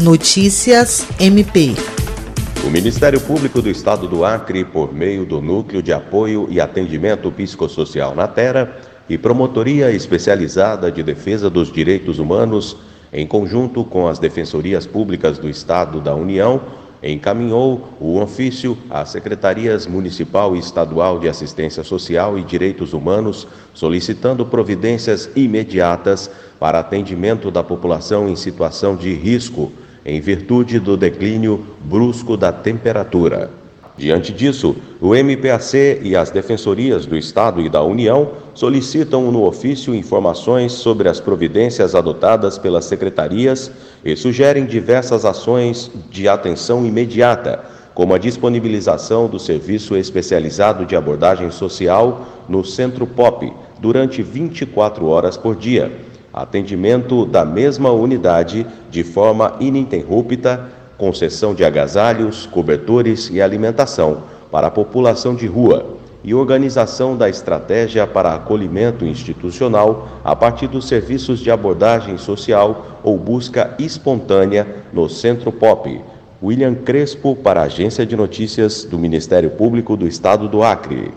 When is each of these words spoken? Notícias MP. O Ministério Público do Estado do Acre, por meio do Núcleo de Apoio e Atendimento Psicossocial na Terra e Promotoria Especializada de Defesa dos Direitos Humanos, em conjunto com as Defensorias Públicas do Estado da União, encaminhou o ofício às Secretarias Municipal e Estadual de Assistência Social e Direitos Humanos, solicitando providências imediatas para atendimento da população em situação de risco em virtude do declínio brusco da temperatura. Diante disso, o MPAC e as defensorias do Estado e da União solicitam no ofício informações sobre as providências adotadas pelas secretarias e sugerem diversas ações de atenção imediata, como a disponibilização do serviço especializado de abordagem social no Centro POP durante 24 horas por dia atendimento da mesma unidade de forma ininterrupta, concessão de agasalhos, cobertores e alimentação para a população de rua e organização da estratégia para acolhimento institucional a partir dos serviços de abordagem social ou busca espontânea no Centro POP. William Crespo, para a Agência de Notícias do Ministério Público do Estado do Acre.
Notícias 0.00 1.06
MP. 1.20 1.74
O 2.64 2.70
Ministério 2.70 3.20
Público 3.20 3.60
do 3.60 3.68
Estado 3.68 4.08
do 4.08 4.24
Acre, 4.24 4.64
por 4.64 4.94
meio 4.94 5.26
do 5.26 5.42
Núcleo 5.42 5.82
de 5.82 5.92
Apoio 5.92 6.46
e 6.48 6.58
Atendimento 6.58 7.30
Psicossocial 7.30 8.14
na 8.14 8.26
Terra 8.26 8.78
e 9.10 9.18
Promotoria 9.18 9.90
Especializada 9.90 10.90
de 10.90 11.02
Defesa 11.02 11.50
dos 11.50 11.70
Direitos 11.70 12.18
Humanos, 12.18 12.78
em 13.12 13.26
conjunto 13.26 13.84
com 13.84 14.08
as 14.08 14.18
Defensorias 14.18 14.86
Públicas 14.86 15.38
do 15.38 15.50
Estado 15.50 16.00
da 16.00 16.14
União, 16.14 16.62
encaminhou 17.02 17.90
o 18.00 18.18
ofício 18.20 18.78
às 18.88 19.10
Secretarias 19.10 19.86
Municipal 19.86 20.56
e 20.56 20.60
Estadual 20.60 21.18
de 21.18 21.28
Assistência 21.28 21.84
Social 21.84 22.38
e 22.38 22.42
Direitos 22.42 22.94
Humanos, 22.94 23.46
solicitando 23.74 24.46
providências 24.46 25.28
imediatas 25.36 26.30
para 26.58 26.78
atendimento 26.78 27.50
da 27.50 27.62
população 27.62 28.30
em 28.30 28.36
situação 28.36 28.96
de 28.96 29.12
risco 29.12 29.70
em 30.04 30.20
virtude 30.20 30.78
do 30.78 30.96
declínio 30.96 31.64
brusco 31.84 32.36
da 32.36 32.52
temperatura. 32.52 33.50
Diante 34.00 34.32
disso, 34.32 34.74
o 34.98 35.14
MPAC 35.14 36.00
e 36.02 36.16
as 36.16 36.30
defensorias 36.30 37.04
do 37.04 37.18
Estado 37.18 37.60
e 37.60 37.68
da 37.68 37.82
União 37.82 38.30
solicitam 38.54 39.30
no 39.30 39.44
ofício 39.44 39.94
informações 39.94 40.72
sobre 40.72 41.06
as 41.06 41.20
providências 41.20 41.94
adotadas 41.94 42.56
pelas 42.56 42.86
secretarias 42.86 43.70
e 44.02 44.16
sugerem 44.16 44.64
diversas 44.64 45.26
ações 45.26 45.90
de 46.10 46.26
atenção 46.28 46.86
imediata, 46.86 47.62
como 47.92 48.14
a 48.14 48.18
disponibilização 48.18 49.28
do 49.28 49.38
serviço 49.38 49.94
especializado 49.94 50.86
de 50.86 50.96
abordagem 50.96 51.50
social 51.50 52.26
no 52.48 52.64
Centro 52.64 53.06
POP 53.06 53.52
durante 53.78 54.22
24 54.22 55.06
horas 55.06 55.36
por 55.36 55.54
dia 55.54 55.92
atendimento 56.32 57.24
da 57.24 57.44
mesma 57.44 57.90
unidade 57.90 58.66
de 58.90 59.02
forma 59.02 59.56
ininterrupta, 59.60 60.68
concessão 60.96 61.54
de 61.54 61.64
agasalhos, 61.64 62.46
cobertores 62.46 63.30
e 63.32 63.40
alimentação 63.40 64.22
para 64.50 64.66
a 64.66 64.70
população 64.70 65.34
de 65.34 65.46
rua 65.46 65.96
e 66.22 66.34
organização 66.34 67.16
da 67.16 67.28
estratégia 67.28 68.06
para 68.06 68.34
acolhimento 68.34 69.06
institucional 69.06 70.08
a 70.22 70.36
partir 70.36 70.66
dos 70.66 70.86
serviços 70.86 71.40
de 71.40 71.50
abordagem 71.50 72.18
social 72.18 73.00
ou 73.02 73.16
busca 73.16 73.74
espontânea 73.78 74.66
no 74.92 75.08
Centro 75.08 75.50
POP. 75.50 76.00
William 76.42 76.74
Crespo, 76.74 77.34
para 77.36 77.60
a 77.60 77.64
Agência 77.64 78.04
de 78.04 78.16
Notícias 78.16 78.84
do 78.84 78.98
Ministério 78.98 79.50
Público 79.50 79.96
do 79.96 80.06
Estado 80.06 80.48
do 80.48 80.62
Acre. 80.62 81.08